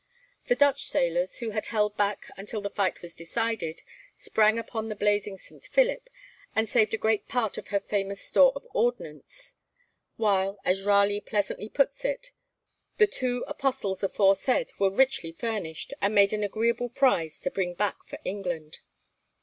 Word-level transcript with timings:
The 0.47 0.55
Dutch 0.55 0.85
sailors, 0.87 1.35
who 1.35 1.51
held 1.51 1.95
back 1.95 2.31
until 2.35 2.59
the 2.59 2.71
fight 2.71 3.03
was 3.03 3.13
decided, 3.13 3.83
sprang 4.17 4.57
upon 4.57 4.89
the 4.89 4.95
blazing 4.95 5.37
'St. 5.37 5.67
Philip,' 5.67 6.09
and 6.55 6.67
saved 6.67 6.95
a 6.95 6.97
great 6.97 7.27
part 7.27 7.59
of 7.59 7.67
her 7.67 7.79
famous 7.79 8.19
store 8.19 8.51
of 8.55 8.65
ordnance; 8.73 9.53
while, 10.17 10.57
as 10.65 10.81
Raleigh 10.81 11.21
pleasantly 11.21 11.69
puts 11.69 12.03
it, 12.03 12.31
'the 12.97 13.05
two 13.05 13.43
Apostles 13.47 14.01
aforesaid' 14.01 14.71
were 14.79 14.89
richly 14.89 15.33
furnished, 15.33 15.93
and 16.01 16.15
made 16.15 16.33
an 16.33 16.41
agreeable 16.43 16.89
prize 16.89 17.39
to 17.41 17.51
bring 17.51 17.75
back 17.75 18.07
to 18.07 18.19
England. 18.25 18.79